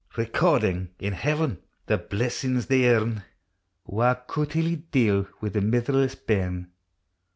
79 0.15 0.25
Recording 0.29 0.89
in 0.97 1.13
heaven 1.13 1.59
the 1.85 1.99
blessings 1.99 2.65
they 2.65 2.89
earn 2.89 3.21
Wha 3.85 4.15
couthilie 4.15 4.89
deal 4.89 5.25
wP 5.25 5.53
the 5.53 5.59
mitherless 5.61 6.15
bairn! 6.15 6.71